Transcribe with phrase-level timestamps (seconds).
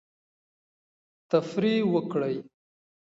[1.31, 2.35] تفریح وکړئ.